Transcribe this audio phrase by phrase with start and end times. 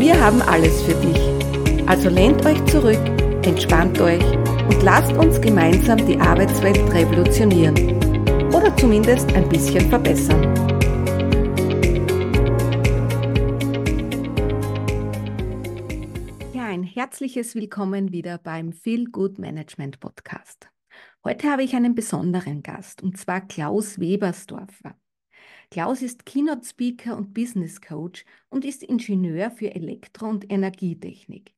[0.00, 1.86] Wir haben alles für dich.
[1.86, 2.98] Also lehnt euch zurück,
[3.44, 4.24] entspannt euch
[4.66, 7.76] und lasst uns gemeinsam die Arbeitswelt revolutionieren.
[8.50, 10.42] Oder zumindest ein bisschen verbessern.
[16.54, 20.70] Ja, ein herzliches Willkommen wieder beim Feel Good Management Podcast.
[21.24, 24.99] Heute habe ich einen besonderen Gast, und zwar Klaus Webersdorfer.
[25.72, 31.54] Klaus ist Keynote Speaker und Business Coach und ist Ingenieur für Elektro- und Energietechnik.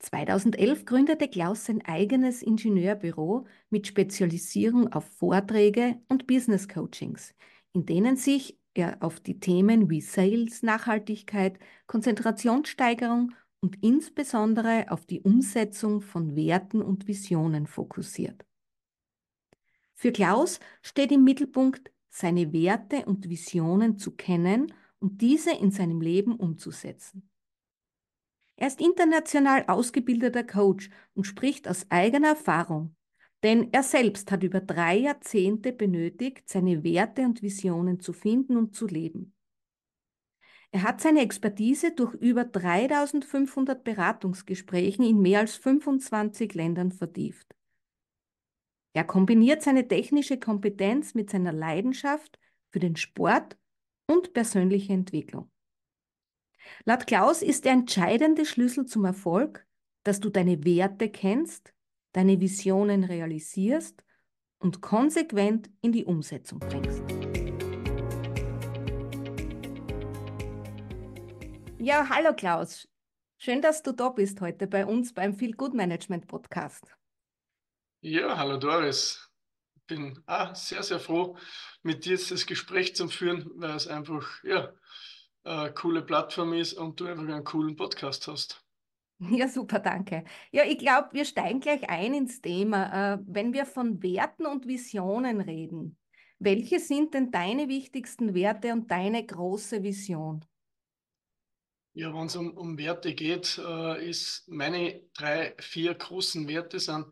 [0.00, 7.32] 2011 gründete Klaus sein eigenes Ingenieurbüro mit Spezialisierung auf Vorträge und Business Coachings,
[7.72, 15.20] in denen sich er auf die Themen wie Sales, Nachhaltigkeit, Konzentrationssteigerung und insbesondere auf die
[15.20, 18.44] Umsetzung von Werten und Visionen fokussiert.
[19.94, 26.00] Für Klaus steht im Mittelpunkt seine Werte und Visionen zu kennen und diese in seinem
[26.00, 27.30] Leben umzusetzen.
[28.56, 32.94] Er ist international ausgebildeter Coach und spricht aus eigener Erfahrung,
[33.42, 38.74] denn er selbst hat über drei Jahrzehnte benötigt, seine Werte und Visionen zu finden und
[38.74, 39.32] zu leben.
[40.72, 47.56] Er hat seine Expertise durch über 3500 Beratungsgesprächen in mehr als 25 Ländern vertieft.
[48.92, 52.38] Er kombiniert seine technische Kompetenz mit seiner Leidenschaft
[52.70, 53.56] für den Sport
[54.06, 55.50] und persönliche Entwicklung.
[56.84, 59.66] Laut Klaus ist der entscheidende Schlüssel zum Erfolg,
[60.02, 61.72] dass du deine Werte kennst,
[62.12, 64.04] deine Visionen realisierst
[64.58, 67.02] und konsequent in die Umsetzung bringst.
[71.78, 72.88] Ja, hallo Klaus.
[73.38, 76.94] Schön, dass du da bist heute bei uns beim Feel Good Management Podcast.
[78.02, 79.30] Ja, hallo Doris.
[79.76, 81.36] Ich bin auch sehr, sehr froh,
[81.82, 84.72] mit dir jetzt das Gespräch zu führen, weil es einfach ja,
[85.44, 88.64] eine coole Plattform ist und du einfach einen coolen Podcast hast.
[89.30, 90.24] Ja, super, danke.
[90.50, 93.16] Ja, ich glaube, wir steigen gleich ein ins Thema.
[93.16, 95.98] Äh, wenn wir von Werten und Visionen reden,
[96.38, 100.42] welche sind denn deine wichtigsten Werte und deine große Vision?
[101.92, 107.06] Ja, wenn es um, um Werte geht, äh, ist meine drei, vier großen Werte sind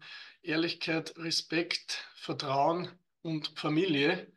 [0.48, 2.88] Ehrlichkeit, Respekt, Vertrauen
[3.22, 4.32] und Familie.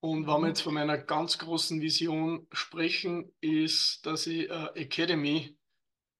[0.00, 0.46] Und wenn wir mhm.
[0.46, 5.56] jetzt von meiner ganz großen Vision sprechen, ist, dass ich eine Academy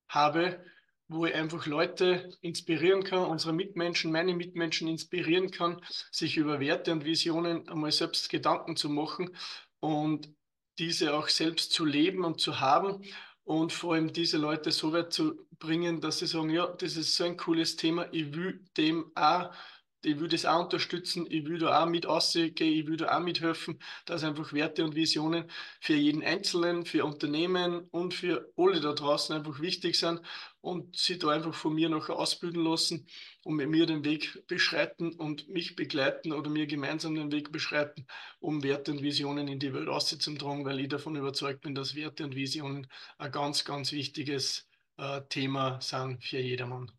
[0.08, 0.64] habe,
[1.08, 6.92] wo ich einfach Leute inspirieren kann, unsere Mitmenschen, meine Mitmenschen inspirieren kann, sich über Werte
[6.92, 9.36] und Visionen einmal selbst Gedanken zu machen
[9.80, 10.34] und
[10.78, 13.04] diese auch selbst zu leben und zu haben
[13.44, 17.14] und vor allem diese Leute so weit zu bringen, dass sie sagen, ja, das ist
[17.14, 19.50] so ein cooles Thema, ich will dem auch
[20.06, 23.20] ich will das auch unterstützen, ich will da auch mit aussehen, ich will da auch
[23.20, 25.50] mithelfen, dass einfach Werte und Visionen
[25.80, 30.20] für jeden Einzelnen, für Unternehmen und für alle da draußen einfach wichtig sind
[30.64, 33.06] und sie da einfach von mir noch ausbilden lassen
[33.44, 38.06] und mit mir den Weg beschreiten und mich begleiten oder mir gemeinsam den Weg beschreiten,
[38.40, 42.24] um Werte und Visionen in die Welt auszutragen, weil ich davon überzeugt bin, dass Werte
[42.24, 42.86] und Visionen
[43.18, 44.66] ein ganz, ganz wichtiges
[44.96, 46.90] äh, Thema sind für jedermann.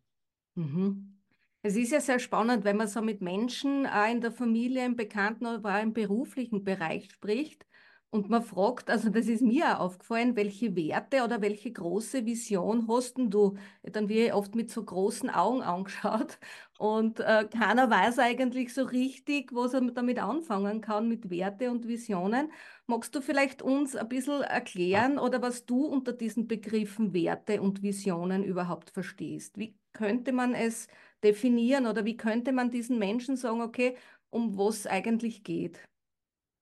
[0.54, 1.18] Mhm.
[1.62, 5.46] Es ist ja sehr spannend, wenn man so mit Menschen in der Familie, im Bekannten
[5.46, 7.66] oder auch im beruflichen Bereich spricht
[8.10, 12.86] und man fragt, also das ist mir auch aufgefallen, welche Werte oder welche große Vision
[12.88, 13.56] hast denn du?
[13.82, 16.38] Dann wird oft mit so großen Augen angeschaut
[16.78, 21.86] und äh, keiner weiß eigentlich so richtig, was er damit anfangen kann mit Werte und
[21.88, 22.50] Visionen.
[22.86, 27.82] Magst du vielleicht uns ein bisschen erklären oder was du unter diesen Begriffen Werte und
[27.82, 29.58] Visionen überhaupt verstehst?
[29.58, 30.86] Wie könnte man es
[31.22, 33.96] definieren oder wie könnte man diesen Menschen sagen, okay,
[34.30, 35.80] um was es eigentlich geht?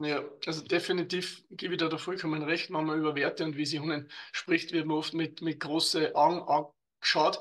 [0.01, 4.11] Ja, also definitiv gebe ich da, da vollkommen recht, wenn man über Werte und Visionen
[4.33, 7.41] spricht, wird man oft mit, mit großen Augen angeschaut.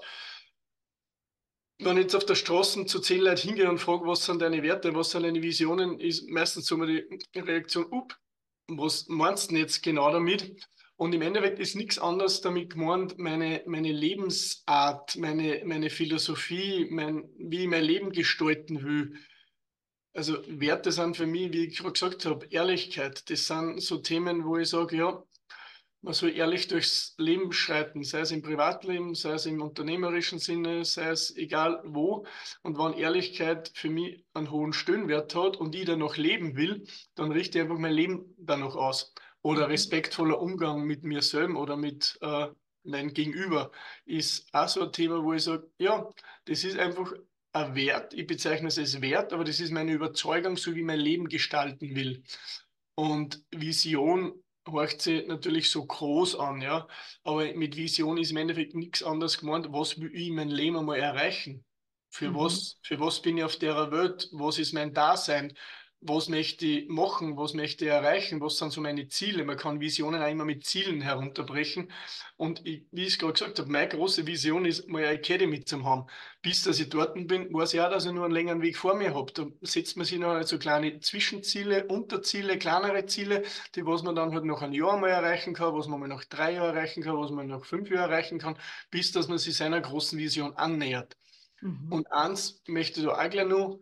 [1.79, 4.61] Wenn ich jetzt auf der Straße zu zehn Leuten hingehe und frage, was sind deine
[4.61, 7.05] Werte, was sind deine Visionen, ist meistens so die
[7.35, 8.17] Reaktion, up,
[8.67, 10.67] was meinst du denn jetzt genau damit?
[10.95, 17.27] Und im Endeffekt ist nichts anderes damit gemeint, meine, meine Lebensart, meine, meine Philosophie, mein,
[17.37, 19.17] wie ich mein Leben gestalten will.
[20.13, 23.29] Also Werte sind für mich, wie ich gerade gesagt habe, Ehrlichkeit.
[23.29, 25.23] Das sind so Themen, wo ich sage, ja,
[26.03, 30.83] man soll ehrlich durchs Leben schreiten, sei es im Privatleben, sei es im unternehmerischen Sinne,
[30.83, 32.25] sei es egal wo.
[32.61, 36.85] Und wenn Ehrlichkeit für mich einen hohen Stöhnwert hat und ich da noch leben will,
[37.15, 39.13] dann richte ich einfach mein Leben danach aus.
[39.41, 42.47] Oder respektvoller Umgang mit mir selbst oder mit äh,
[42.83, 43.71] meinem Gegenüber
[44.05, 46.09] ist auch so ein Thema, wo ich sage, ja,
[46.45, 47.13] das ist einfach
[47.53, 48.13] ein Wert.
[48.13, 51.29] Ich bezeichne es als Wert, aber das ist meine Überzeugung, so wie ich mein Leben
[51.29, 52.23] gestalten will.
[52.95, 54.33] Und Vision
[54.67, 56.87] horcht sich natürlich so groß an, ja.
[57.23, 59.67] Aber mit Vision ist im Endeffekt nichts anderes gemeint.
[59.71, 61.63] Was will ich in meinem Leben einmal erreichen?
[62.09, 62.35] Für mhm.
[62.35, 64.29] was, für was bin ich auf der Welt?
[64.31, 65.53] Was ist mein Dasein?
[66.05, 69.45] Was möchte ich machen, was möchte ich erreichen, was sind so meine Ziele.
[69.45, 71.91] Man kann Visionen auch immer mit Zielen herunterbrechen.
[72.35, 75.63] Und ich, wie ich es gerade gesagt habe, meine große Vision ist, mal eine Academy
[75.63, 76.07] zu haben.
[76.41, 78.95] Bis dass ich dort bin, weiß ich auch, dass ich nur einen längeren Weg vor
[78.95, 79.31] mir habe.
[79.31, 83.43] Da setzt man sich noch so kleine Zwischenziele, Unterziele, kleinere Ziele,
[83.75, 86.25] die was man dann halt noch ein Jahr mal erreichen kann, was man mal nach
[86.25, 88.57] drei Jahren erreichen kann, was man nach fünf Jahren erreichen kann,
[88.91, 91.15] bis dass man sich seiner großen Vision annähert.
[91.61, 91.91] Mhm.
[91.91, 93.79] Und eins möchte ich da auch gleich noch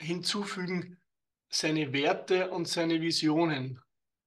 [0.00, 0.99] hinzufügen,
[1.50, 3.80] seine Werte und seine Visionen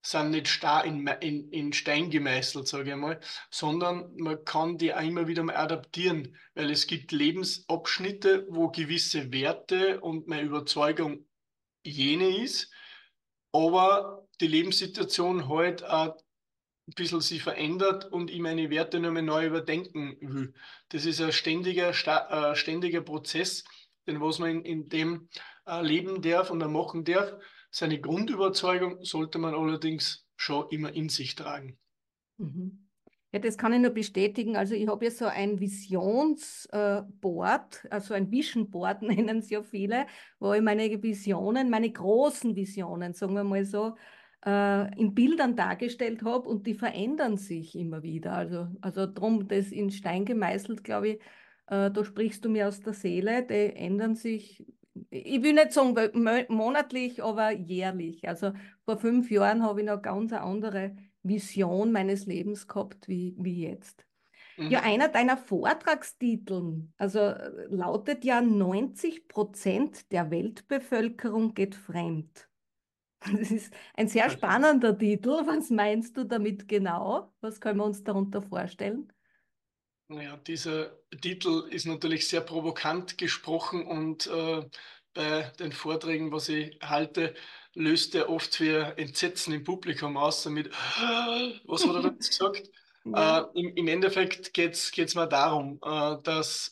[0.06, 4.94] sind nicht starr in, in, in Stein gemeißelt, sage ich mal, sondern man kann die
[4.94, 11.25] auch immer wieder mal adaptieren, weil es gibt Lebensabschnitte, wo gewisse Werte und meine Überzeugung
[11.84, 12.70] jene ist,
[13.54, 16.18] aber die Lebenssituation halt auch
[16.88, 20.54] ein bisschen sich verändert und ich meine Werte nochmal neu überdenken will.
[20.90, 23.64] Das ist ein ständiger, äh, ständiger Prozess,
[24.06, 25.30] den was man in, in dem
[25.65, 27.33] leben darf und er machen darf.
[27.71, 31.80] Seine Grundüberzeugung sollte man allerdings schon immer in sich tragen.
[32.38, 32.88] Mhm.
[33.31, 34.56] Ja, das kann ich nur bestätigen.
[34.56, 40.06] Also ich habe ja so ein Visionsboard, also ein Vision Board nennen es ja viele,
[40.39, 43.95] wo ich meine Visionen, meine großen Visionen, sagen wir mal so,
[44.45, 48.33] äh, in Bildern dargestellt habe und die verändern sich immer wieder.
[48.33, 51.15] Also, also darum, das in Stein gemeißelt, glaube ich,
[51.68, 54.63] äh, da sprichst du mir aus der Seele, die ändern sich
[55.10, 58.28] ich will nicht sagen monatlich, aber jährlich.
[58.28, 58.54] Also
[58.86, 63.63] vor fünf Jahren habe ich noch ganz eine andere Vision meines Lebens gehabt wie, wie
[63.63, 64.06] jetzt.
[64.57, 64.69] Mhm.
[64.69, 72.48] Ja, einer deiner Vortragstiteln, also äh, lautet ja 90 Prozent der Weltbevölkerung geht fremd.
[73.25, 75.30] Das ist ein sehr spannender Titel.
[75.46, 77.34] Was meinst du damit genau?
[77.39, 79.12] Was können wir uns darunter vorstellen?
[80.09, 80.91] Ja, dieser
[81.21, 84.61] Titel ist natürlich sehr provokant gesprochen und äh,
[85.13, 87.33] bei den Vorträgen, was ich halte,
[87.73, 92.69] löst er oft für Entsetzen im Publikum aus, damit, was hat er da gesagt?
[93.05, 93.41] Ja.
[93.41, 96.71] Äh, im, im, Endeffekt geht es mir darum, äh, dass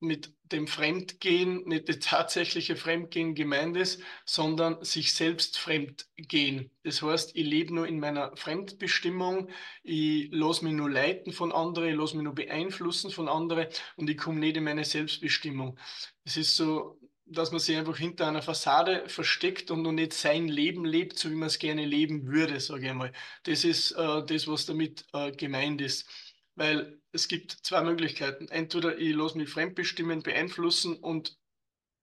[0.00, 6.70] mit dem Fremdgehen nicht das tatsächliche Fremdgehen gemeint ist, sondern sich selbst fremdgehen.
[6.82, 9.50] Das heißt, ich lebe nur in meiner Fremdbestimmung,
[9.82, 13.66] ich lasse mich nur leiten von anderen, ich lasse mich nur beeinflussen von anderen
[13.96, 15.78] und ich komme nicht in meine Selbstbestimmung.
[16.24, 16.98] Es ist so,
[17.30, 21.30] dass man sich einfach hinter einer Fassade versteckt und noch nicht sein Leben lebt, so
[21.30, 23.12] wie man es gerne leben würde, sage ich mal.
[23.42, 26.08] Das ist äh, das, was damit äh, gemeint ist.
[26.58, 28.48] Weil es gibt zwei Möglichkeiten.
[28.48, 31.38] Entweder ich lasse mich fremdbestimmen, beeinflussen und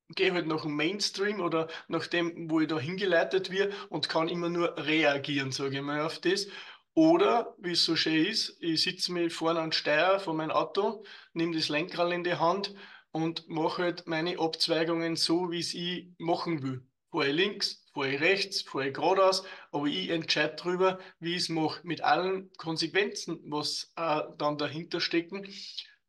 [0.09, 4.29] gehe halt nach dem Mainstream oder nach dem, wo ich da hingeleitet wird und kann
[4.29, 6.47] immer nur reagieren, sage ich mal, auf das.
[6.93, 11.03] Oder, wie es so schön ist, ich sitze mir vorne an Steuer von meinem Auto,
[11.33, 12.73] nehme das Lenkrad in die Hand
[13.11, 16.87] und mache halt meine Abzweigungen so, wie es ich machen will.
[17.15, 21.43] Fahre ich links, fahre ich rechts, fahre ich geradeaus, aber ich entscheide darüber, wie ich
[21.43, 25.47] es mache, mit allen Konsequenzen, was äh, dann dahinter stecken.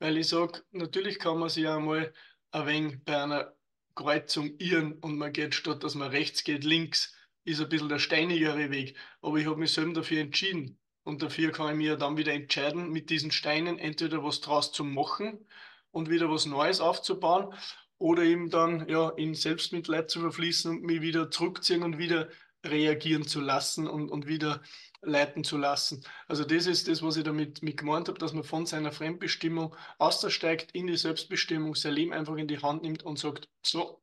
[0.01, 2.13] Weil ich sage, natürlich kann man sich einmal
[2.51, 3.55] ein wenig bei einer
[3.95, 8.01] Kreuzung irren und man geht statt, dass man rechts geht, links, ist ein bisschen der
[8.01, 8.97] steinigere Weg.
[9.21, 10.77] Aber ich habe mich selbst dafür entschieden.
[11.05, 14.83] Und dafür kann ich mir dann wieder entscheiden, mit diesen Steinen entweder was draus zu
[14.83, 15.47] machen
[15.93, 17.55] und wieder was Neues aufzubauen
[17.99, 22.29] oder eben dann ja, in Selbstmitleid zu verfließen und mich wieder zurückziehen und wieder
[22.65, 24.63] reagieren zu lassen und, und wieder
[25.03, 26.05] leiten zu lassen.
[26.27, 29.75] Also das ist das, was ich damit mit gemeint habe, dass man von seiner Fremdbestimmung
[29.99, 34.03] aussteigt in die Selbstbestimmung, sein Leben einfach in die Hand nimmt und sagt, so,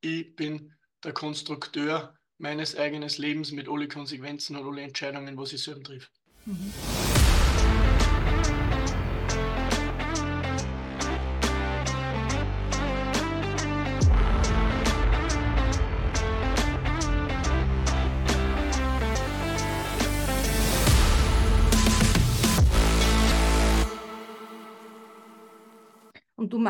[0.00, 5.62] ich bin der Konstrukteur meines eigenen Lebens mit alle Konsequenzen und alle Entscheidungen, was ich
[5.62, 6.12] selbst trifft.
[6.44, 6.72] Mhm.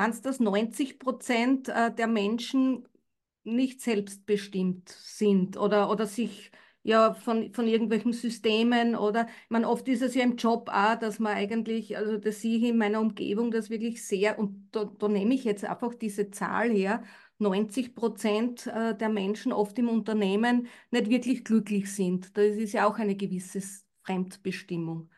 [0.02, 2.88] Du meinst, dass 90 Prozent äh, der Menschen
[3.44, 6.50] nicht selbstbestimmt sind oder, oder sich
[6.82, 10.96] ja von, von irgendwelchen Systemen oder, ich meine, oft ist es ja im Job auch,
[10.96, 14.84] dass man eigentlich, also das sehe ich in meiner Umgebung, das wirklich sehr, und da,
[14.86, 17.04] da nehme ich jetzt einfach diese Zahl her,
[17.38, 22.36] 90 Prozent äh, der Menschen oft im Unternehmen nicht wirklich glücklich sind.
[22.36, 23.60] Das ist ja auch eine gewisse
[24.02, 25.10] Fremdbestimmung.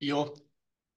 [0.00, 0.32] Ja,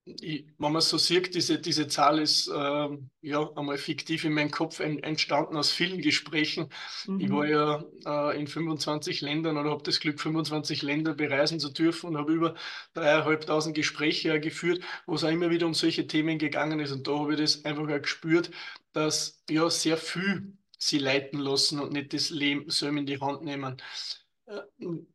[0.05, 2.89] ich, wenn man so sieht, diese, diese Zahl ist äh,
[3.21, 6.69] ja einmal fiktiv in meinem Kopf entstanden aus vielen Gesprächen.
[7.07, 7.19] Mhm.
[7.19, 11.69] Ich war ja äh, in 25 Ländern oder habe das Glück, 25 Länder bereisen zu
[11.71, 12.53] dürfen und habe über
[12.93, 16.91] dreieinhalbtausend Gespräche geführt, wo es auch immer wieder um solche Themen gegangen ist.
[16.91, 18.51] Und da habe ich das einfach auch gespürt,
[18.93, 23.43] dass ja sehr viel sie leiten lassen und nicht das Leben selber in die Hand
[23.43, 23.77] nehmen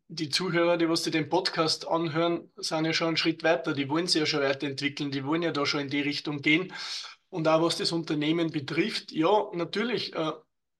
[0.08, 3.74] die Zuhörer, die was die den Podcast anhören, sind ja schon einen Schritt weiter.
[3.74, 6.72] Die wollen sich ja schon weiterentwickeln, die wollen ja da schon in die Richtung gehen.
[7.28, 10.32] Und auch was das Unternehmen betrifft, ja, natürlich äh,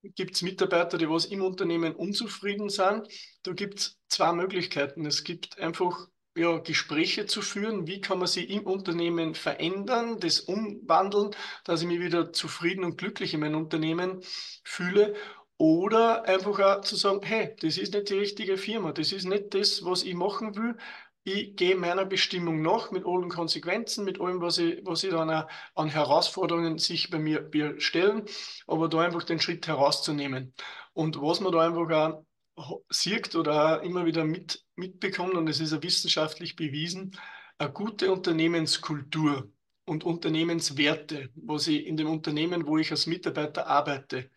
[0.03, 3.07] gibt es Mitarbeiter, die was im Unternehmen unzufrieden sind.
[3.45, 5.07] Da gibt es zwei Möglichkeiten.
[5.07, 10.41] Es gibt einfach ja, Gespräche zu führen, wie kann man sie im Unternehmen verändern, das
[10.41, 11.31] umwandeln,
[11.65, 14.21] dass ich mich wieder zufrieden und glücklich in meinem Unternehmen
[14.65, 15.15] fühle.
[15.61, 19.53] Oder einfach auch zu sagen, hey, das ist nicht die richtige Firma, das ist nicht
[19.53, 20.75] das, was ich machen will.
[21.23, 25.29] Ich gehe meiner Bestimmung nach mit allen Konsequenzen, mit allem, was ich, was ich dann
[25.29, 28.25] auch an Herausforderungen sich bei mir stellen,
[28.67, 30.55] aber da einfach den Schritt herauszunehmen.
[30.95, 32.25] Und was man da einfach
[32.57, 37.15] auch sieht oder auch immer wieder mit, mitbekommt, und es ist ja wissenschaftlich bewiesen,
[37.59, 39.53] eine gute Unternehmenskultur
[39.85, 44.31] und Unternehmenswerte, was ich in dem Unternehmen, wo ich als Mitarbeiter arbeite,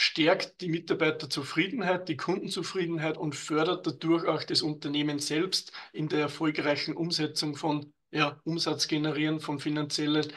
[0.00, 6.96] stärkt die Mitarbeiterzufriedenheit, die Kundenzufriedenheit und fördert dadurch auch das Unternehmen selbst in der erfolgreichen
[6.96, 10.28] Umsetzung von ja, Umsatz generieren, von finanziellen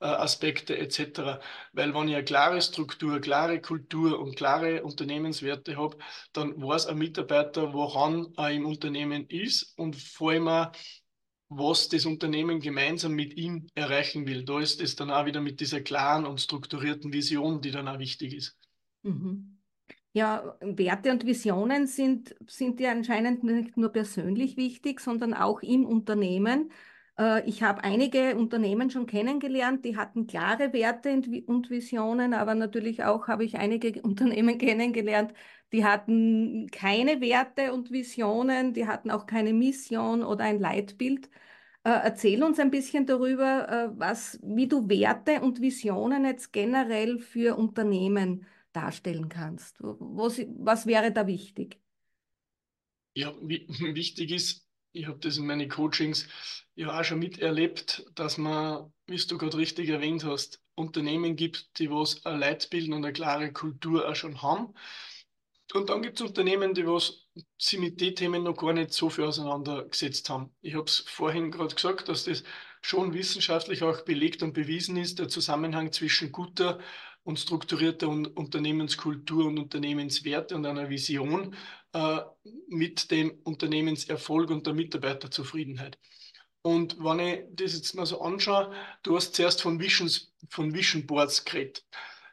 [0.00, 1.38] äh, Aspekte etc.
[1.74, 5.98] Weil wenn ich eine klare Struktur, klare Kultur und klare Unternehmenswerte habe,
[6.32, 10.72] dann weiß ein Mitarbeiter, woran er im Unternehmen ist und vor allem auch,
[11.50, 14.46] was das Unternehmen gemeinsam mit ihm erreichen will.
[14.46, 17.98] Da ist es dann auch wieder mit dieser klaren und strukturierten Vision, die dann auch
[17.98, 18.59] wichtig ist.
[19.02, 19.58] Mhm.
[20.12, 25.86] Ja, Werte und Visionen sind, sind dir anscheinend nicht nur persönlich wichtig, sondern auch im
[25.86, 26.72] Unternehmen.
[27.16, 31.12] Äh, ich habe einige Unternehmen schon kennengelernt, die hatten klare Werte
[31.46, 35.32] und Visionen, aber natürlich auch habe ich einige Unternehmen kennengelernt,
[35.72, 41.30] die hatten keine Werte und Visionen, die hatten auch keine Mission oder ein Leitbild.
[41.84, 47.18] Äh, erzähl uns ein bisschen darüber, äh, was, wie du Werte und Visionen jetzt generell
[47.20, 49.76] für Unternehmen darstellen kannst?
[49.80, 51.80] Was, was wäre da wichtig?
[53.14, 56.28] Ja, wichtig ist, ich habe das in meinen Coachings
[56.74, 61.90] ja auch schon miterlebt, dass man, wie du gerade richtig erwähnt hast, Unternehmen gibt, die
[61.90, 64.74] was ein Leitbild und eine klare Kultur auch schon haben.
[65.72, 67.26] Und dann gibt es Unternehmen, die was
[67.58, 70.52] sie mit den Themen noch gar nicht so viel auseinandergesetzt haben.
[70.62, 72.42] Ich habe es vorhin gerade gesagt, dass das
[72.82, 76.80] schon wissenschaftlich auch belegt und bewiesen ist, der Zusammenhang zwischen guter
[77.22, 81.54] und strukturierter Unternehmenskultur und Unternehmenswerte und einer Vision
[81.92, 82.20] äh,
[82.68, 85.98] mit dem Unternehmenserfolg und der Mitarbeiterzufriedenheit.
[86.62, 88.72] Und wenn ich das jetzt mal so anschaue,
[89.02, 91.84] du hast zuerst von, Visions, von Vision Boards geredet.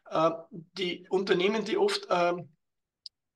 [0.10, 2.34] Äh, die Unternehmen, die oft äh,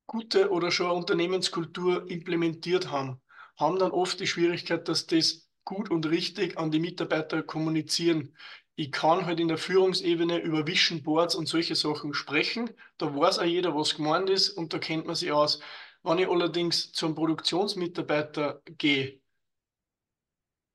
[0.07, 3.21] gute oder schon eine Unternehmenskultur implementiert haben,
[3.57, 8.35] haben dann oft die Schwierigkeit, dass das gut und richtig an die Mitarbeiter kommunizieren
[8.75, 12.71] ich kann halt in der Führungsebene über Vision Boards und solche Sachen sprechen.
[12.97, 15.61] Da weiß auch jeder, was gemeint ist und da kennt man sich aus.
[16.03, 19.21] Wenn ich allerdings zum Produktionsmitarbeiter gehe,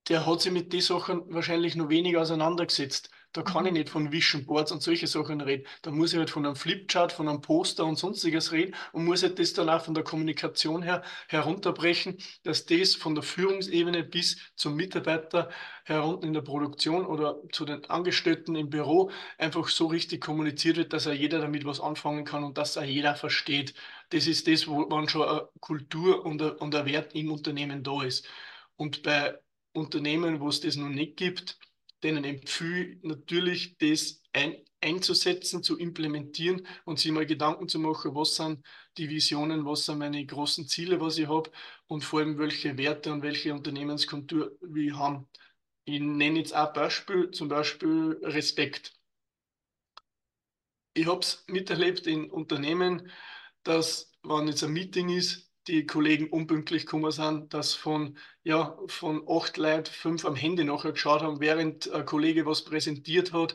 [0.08, 3.10] der hat sich mit den Sachen wahrscheinlich noch wenig auseinandergesetzt.
[3.36, 3.78] Da kann ich mhm.
[3.78, 5.66] nicht von Vision Boards und solche Sachen reden.
[5.82, 9.22] Da muss ich halt von einem Flipchart, von einem Poster und sonstiges reden und muss
[9.22, 14.38] halt das dann auch von der Kommunikation her herunterbrechen, dass das von der Führungsebene bis
[14.56, 15.50] zum Mitarbeiter
[15.84, 20.94] herunten in der Produktion oder zu den Angestellten im Büro einfach so richtig kommuniziert wird,
[20.94, 23.74] dass auch jeder damit was anfangen kann und dass auch jeder versteht.
[24.10, 27.82] Das ist das, wo man schon eine Kultur und ein, und ein Wert im Unternehmen
[27.82, 28.26] da ist.
[28.76, 29.38] Und bei
[29.74, 31.58] Unternehmen, wo es das noch nicht gibt,
[32.02, 38.36] denen empfehle natürlich, das ein, einzusetzen, zu implementieren und sich mal Gedanken zu machen, was
[38.36, 38.64] sind
[38.98, 41.50] die Visionen, was sind meine großen Ziele, was ich habe
[41.86, 45.28] und vor allem welche Werte und welche Unternehmenskultur wir haben.
[45.84, 48.94] Ich nenne jetzt ein Beispiel, zum Beispiel Respekt.
[50.94, 53.10] Ich habe es miterlebt in Unternehmen,
[53.62, 59.24] dass, wenn jetzt ein Meeting ist, die Kollegen unpünktlich gekommen sind, dass von, ja, von
[59.28, 63.54] acht Leuten fünf am Handy nachher geschaut haben, während ein Kollege was präsentiert hat,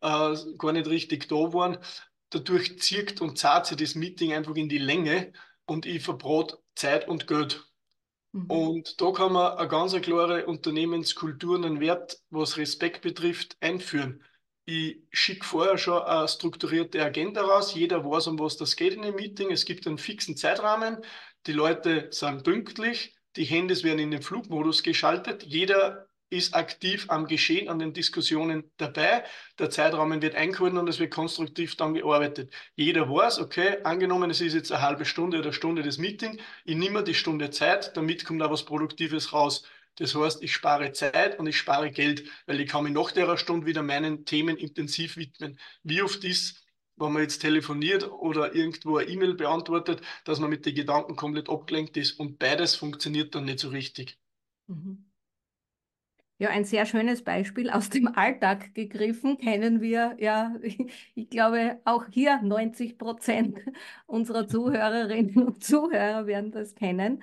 [0.00, 1.78] äh, gar nicht richtig da waren.
[2.30, 5.32] Dadurch zirkt und zahlt sich das Meeting einfach in die Länge
[5.66, 7.64] und ich verbrot Zeit und Geld.
[8.32, 8.50] Mhm.
[8.50, 14.24] Und da kann man eine ganz klare Unternehmenskultur und einen Wert, was Respekt betrifft, einführen.
[14.64, 17.74] Ich schicke vorher schon eine strukturierte Agenda raus.
[17.74, 19.50] Jeder weiß, um was das geht in dem Meeting.
[19.50, 20.98] Es gibt einen fixen Zeitrahmen.
[21.46, 23.16] Die Leute sind pünktlich.
[23.36, 25.42] Die Handys werden in den Flugmodus geschaltet.
[25.42, 29.24] Jeder ist aktiv am Geschehen, an den Diskussionen dabei.
[29.58, 32.54] Der Zeitrahmen wird eingehalten und es wird konstruktiv dann gearbeitet.
[32.74, 36.76] Jeder weiß, okay, angenommen, es ist jetzt eine halbe Stunde oder Stunde des Meeting, ich
[36.76, 39.64] nehme die Stunde Zeit, damit kommt auch was Produktives raus.
[39.96, 43.36] Das heißt, ich spare Zeit und ich spare Geld, weil ich kann mich nach der
[43.36, 45.58] Stunde wieder meinen Themen intensiv widmen.
[45.82, 46.61] Wie oft ist,
[47.02, 51.48] wenn man jetzt telefoniert oder irgendwo eine E-Mail beantwortet, dass man mit den Gedanken komplett
[51.50, 54.18] abgelenkt ist und beides funktioniert dann nicht so richtig.
[54.68, 55.04] Mhm.
[56.38, 60.56] Ja, ein sehr schönes Beispiel aus dem Alltag gegriffen, kennen wir ja,
[61.14, 63.60] ich glaube, auch hier 90 Prozent
[64.06, 67.22] unserer Zuhörerinnen und Zuhörer werden das kennen.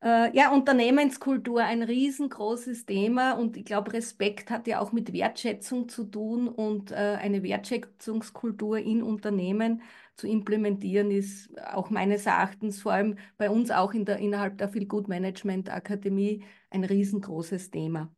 [0.00, 5.88] Äh, ja, Unternehmenskultur, ein riesengroßes Thema und ich glaube, Respekt hat ja auch mit Wertschätzung
[5.88, 9.82] zu tun und äh, eine Wertschätzungskultur in Unternehmen
[10.14, 14.68] zu implementieren ist auch meines Erachtens vor allem bei uns auch in der, innerhalb der
[14.68, 18.12] Feel Good Management Akademie ein riesengroßes Thema.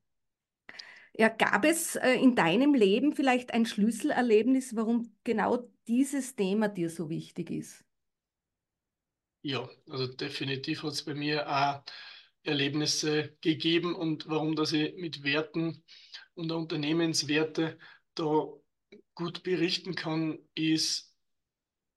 [1.16, 5.58] Ja, gab es äh, in deinem Leben vielleicht ein Schlüsselerlebnis, warum genau
[5.88, 7.84] dieses Thema dir so wichtig ist?
[9.42, 11.82] Ja, also definitiv hat es bei mir auch
[12.42, 15.82] Erlebnisse gegeben und warum dass ich mit Werten
[16.34, 17.78] und Unternehmenswerte
[18.14, 18.46] da
[19.14, 21.14] gut berichten kann, ist,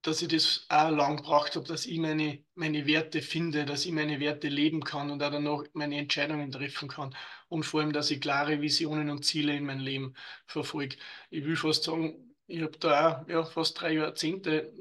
[0.03, 3.91] dass ich das auch lang gebraucht habe, dass ich meine, meine Werte finde, dass ich
[3.93, 7.15] meine Werte leben kann und auch danach meine Entscheidungen treffen kann.
[7.49, 10.15] Und vor allem, dass ich klare Visionen und Ziele in mein Leben
[10.47, 10.97] verfolge.
[11.29, 14.73] Ich will fast sagen, ich habe da auch ja, fast drei Jahrzehnte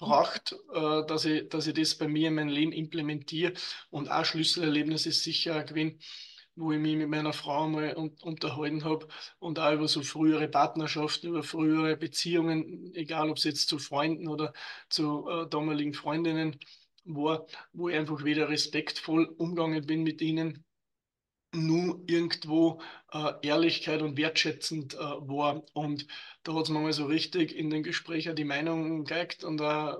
[0.00, 3.52] gebracht, äh, dass, ich, dass ich das bei mir in mein Leben implementiere.
[3.90, 5.98] Und auch Schlüsselerlebnis ist sicher ein Gewinn
[6.56, 10.48] wo ich mich mit meiner Frau mal un unterhalten habe und auch über so frühere
[10.48, 14.52] Partnerschaften, über frühere Beziehungen, egal ob es jetzt zu Freunden oder
[14.88, 16.58] zu äh, damaligen Freundinnen
[17.04, 20.64] war, wo ich einfach wieder respektvoll umgegangen bin mit ihnen,
[21.52, 22.80] nur irgendwo
[23.12, 25.62] äh, Ehrlichkeit und wertschätzend äh, war.
[25.74, 26.06] Und
[26.44, 29.94] da hat es mir mal so richtig in den Gesprächen die Meinung geigt und äh,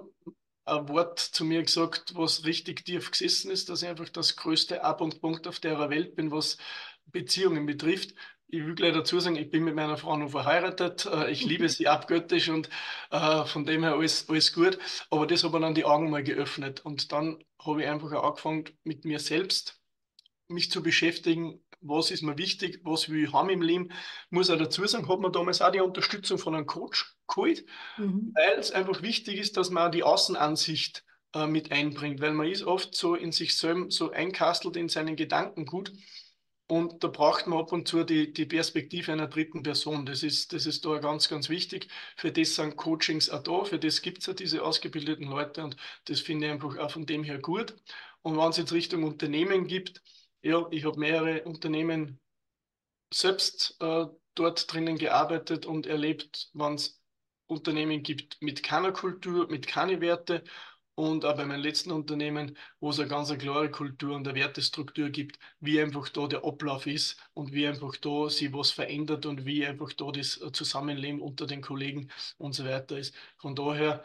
[0.66, 4.84] ein Wort zu mir gesagt, was richtig tief gesessen ist, dass ich einfach das größte
[4.84, 6.58] Ab und Punkt auf der Welt bin, was
[7.06, 8.14] Beziehungen betrifft.
[8.52, 11.06] Ich will gleich dazu sagen, ich bin mit meiner Frau noch verheiratet.
[11.06, 12.68] Äh, ich liebe sie abgöttisch und
[13.10, 14.78] äh, von dem her alles, alles gut.
[15.10, 16.80] Aber das hat mir dann die Augen mal geöffnet.
[16.84, 19.80] Und dann habe ich einfach auch angefangen, mit mir selbst
[20.50, 23.90] mich zu beschäftigen, was ist mir wichtig, was will ich haben im Leben.
[24.30, 27.64] Muss auch dazu sagen, hat man damals auch die Unterstützung von einem Coach geholt,
[27.96, 28.32] mhm.
[28.34, 32.64] weil es einfach wichtig ist, dass man die Außenansicht äh, mit einbringt, weil man ist
[32.64, 35.92] oft so in sich selbst so einkastelt in seinen Gedanken gut.
[36.66, 40.06] Und da braucht man ab und zu die, die Perspektive einer dritten Person.
[40.06, 41.88] Das ist, das ist da ganz, ganz wichtig.
[42.16, 45.76] Für das sind Coachings auch da, für das gibt es ja diese ausgebildeten Leute und
[46.04, 47.74] das finde ich einfach auch von dem her gut.
[48.22, 50.00] Und wenn es jetzt Richtung Unternehmen gibt,
[50.42, 52.20] ja, ich habe mehrere Unternehmen
[53.12, 57.00] selbst äh, dort drinnen gearbeitet und erlebt, wann es
[57.46, 60.44] Unternehmen gibt mit keiner Kultur, mit keine Werte
[60.94, 65.11] und auch bei meinem letzten Unternehmen, wo es eine ganz klare Kultur und eine Wertestruktur
[65.11, 69.44] gibt, wie einfach da der Ablauf ist und wie einfach da sich was verändert und
[69.46, 73.14] wie einfach da das Zusammenleben unter den Kollegen und so weiter ist.
[73.38, 74.05] Von daher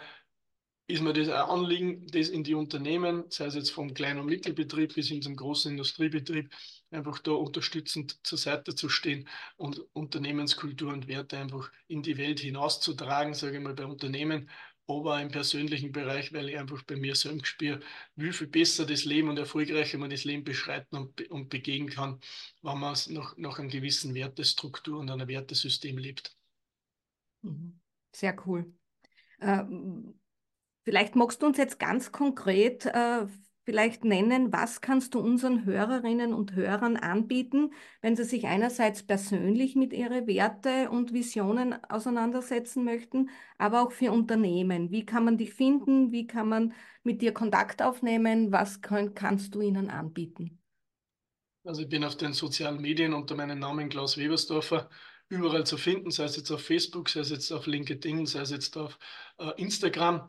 [0.88, 4.28] ist mir das ein Anliegen, das in die Unternehmen, sei es jetzt vom kleinen und
[4.28, 6.52] Mittelbetrieb bis hin zum großen Industriebetrieb,
[6.92, 12.40] einfach da unterstützend zur Seite zu stehen und Unternehmenskultur und Werte einfach in die Welt
[12.40, 14.50] hinauszutragen, sage ich mal, bei Unternehmen,
[14.88, 17.80] aber im persönlichen Bereich, weil ich einfach bei mir selbst spüre,
[18.16, 22.20] wie viel besser das Leben und erfolgreicher man das Leben beschreiten und, und begehen kann,
[22.62, 26.38] wenn man es nach, nach einer gewissen Wertestruktur und einem Wertesystem lebt.
[27.42, 27.80] Mhm.
[28.12, 28.72] Sehr cool.
[29.42, 30.14] Ähm
[30.86, 33.26] Vielleicht magst du uns jetzt ganz konkret äh,
[33.66, 39.76] vielleicht nennen, was kannst du unseren Hörerinnen und Hörern anbieten, wenn sie sich einerseits persönlich
[39.76, 44.92] mit ihren Werte und Visionen auseinandersetzen möchten, aber auch für Unternehmen.
[44.92, 46.12] Wie kann man dich finden?
[46.12, 48.52] Wie kann man mit dir Kontakt aufnehmen?
[48.52, 50.60] Was kann, kannst du ihnen anbieten?
[51.64, 54.88] Also ich bin auf den sozialen Medien unter meinem Namen Klaus Webersdorfer
[55.30, 58.52] überall zu finden, sei es jetzt auf Facebook, sei es jetzt auf LinkedIn, sei es
[58.52, 59.00] jetzt auf
[59.40, 60.28] äh, Instagram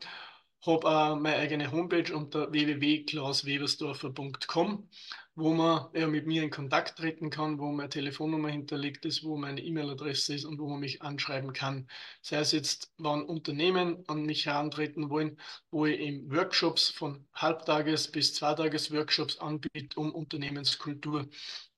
[0.67, 4.89] habe äh, meine eigene Homepage unter www.klauswebersdorfer.com,
[5.35, 9.37] wo man ja, mit mir in Kontakt treten kann, wo meine Telefonnummer hinterlegt ist, wo
[9.37, 11.87] meine E-Mail-Adresse ist und wo man mich anschreiben kann.
[12.21, 15.39] Sei es jetzt, wann Unternehmen an mich herantreten wollen,
[15.71, 21.27] wo ich eben Workshops von Halbtages- bis Zweitages-Workshops anbiete, um Unternehmenskultur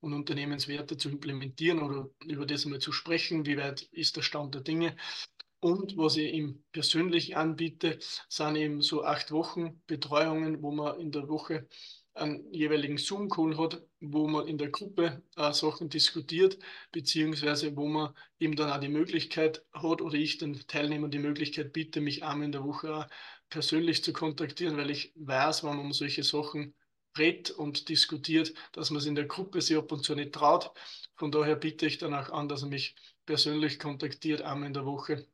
[0.00, 4.54] und Unternehmenswerte zu implementieren oder über das einmal zu sprechen, wie weit ist der Stand
[4.54, 4.96] der Dinge.
[5.60, 11.12] Und was ich ihm persönlich anbiete, sind eben so acht Wochen Betreuungen, wo man in
[11.12, 11.68] der Woche
[12.14, 16.58] einen jeweiligen Zoom-Call hat, wo man in der Gruppe äh, Sachen diskutiert,
[16.92, 21.72] beziehungsweise wo man eben dann auch die Möglichkeit hat oder ich den Teilnehmern die Möglichkeit
[21.72, 23.06] biete, mich einmal in der Woche auch
[23.48, 26.74] persönlich zu kontaktieren, weil ich weiß, wenn man um solche Sachen
[27.18, 30.72] redet und diskutiert, dass man es in der Gruppe sich ab und zu nicht traut.
[31.16, 32.94] Von daher biete ich dann auch an, dass er mich
[33.26, 35.26] persönlich kontaktiert, einmal in der Woche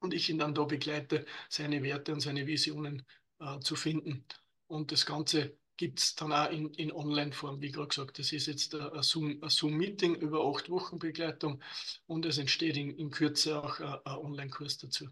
[0.00, 3.06] und ich ihn dann da begleite, seine Werte und seine Visionen
[3.38, 4.24] äh, zu finden.
[4.66, 8.18] Und das Ganze gibt es dann auch in, in Online-Form, wie gerade gesagt.
[8.18, 11.62] Das ist jetzt ein Zoom-Meeting Zoom über acht Wochen Begleitung
[12.06, 15.08] und es entsteht in, in Kürze auch ein, ein Online-Kurs dazu.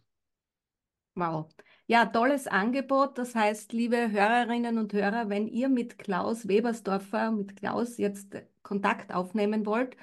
[1.14, 1.48] Wow.
[1.86, 3.16] Ja, tolles Angebot.
[3.16, 9.12] Das heißt, liebe Hörerinnen und Hörer, wenn ihr mit Klaus Webersdorfer, mit Klaus jetzt Kontakt
[9.12, 9.96] aufnehmen wollt,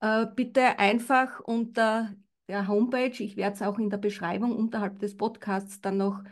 [0.00, 2.14] äh, bitte einfach unter
[2.48, 6.22] der Homepage, ich werde es auch in der Beschreibung unterhalb des Podcasts dann noch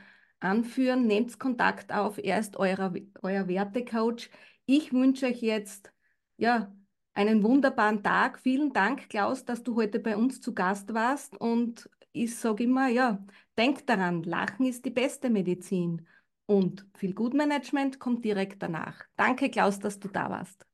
[0.40, 1.06] anführen.
[1.06, 2.18] Nehmt Kontakt auf.
[2.18, 4.30] Er ist euer, euer Wertecoach.
[4.66, 5.92] Ich wünsche euch jetzt
[6.36, 6.72] ja,
[7.14, 8.38] einen wunderbaren Tag.
[8.38, 11.36] Vielen Dank, Klaus, dass du heute bei uns zu Gast warst.
[11.36, 13.24] Und ich sage immer, ja,
[13.58, 16.06] denkt daran, Lachen ist die beste Medizin.
[16.46, 19.02] Und viel Gutmanagement kommt direkt danach.
[19.16, 20.66] Danke, Klaus, dass du da warst.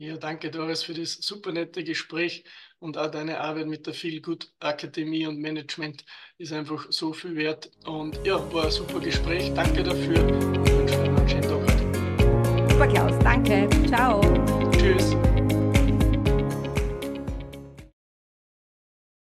[0.00, 2.42] Ja, danke Doris für das super nette Gespräch
[2.78, 6.06] und auch deine Arbeit mit der Feel Good Akademie und Management
[6.38, 7.70] ist einfach so viel wert.
[7.84, 9.52] Und ja, war ein super Gespräch.
[9.52, 13.68] Danke dafür und wünsche dir einen schönen Tag Super Klaus, danke.
[13.88, 14.22] Ciao.
[14.72, 15.14] Tschüss.